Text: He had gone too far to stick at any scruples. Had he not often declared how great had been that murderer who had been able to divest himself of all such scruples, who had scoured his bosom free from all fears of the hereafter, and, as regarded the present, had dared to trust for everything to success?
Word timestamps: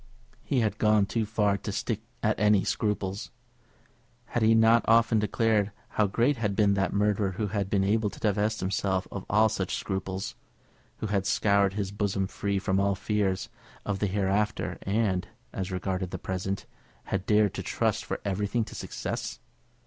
He 0.41 0.61
had 0.61 0.79
gone 0.79 1.05
too 1.05 1.27
far 1.27 1.57
to 1.59 1.71
stick 1.71 2.01
at 2.23 2.39
any 2.39 2.63
scruples. 2.63 3.29
Had 4.25 4.41
he 4.41 4.55
not 4.55 4.83
often 4.87 5.19
declared 5.19 5.71
how 5.89 6.07
great 6.07 6.37
had 6.37 6.55
been 6.55 6.73
that 6.73 6.91
murderer 6.91 7.33
who 7.33 7.49
had 7.49 7.69
been 7.69 7.83
able 7.83 8.09
to 8.09 8.19
divest 8.19 8.61
himself 8.61 9.07
of 9.11 9.27
all 9.29 9.47
such 9.47 9.75
scruples, 9.77 10.33
who 11.01 11.05
had 11.05 11.27
scoured 11.27 11.73
his 11.75 11.91
bosom 11.91 12.25
free 12.25 12.57
from 12.57 12.79
all 12.79 12.95
fears 12.95 13.49
of 13.85 13.99
the 13.99 14.07
hereafter, 14.07 14.79
and, 14.81 15.27
as 15.53 15.71
regarded 15.71 16.09
the 16.09 16.17
present, 16.17 16.65
had 17.03 17.27
dared 17.27 17.53
to 17.53 17.61
trust 17.61 18.03
for 18.03 18.19
everything 18.25 18.65
to 18.65 18.73
success? 18.73 19.39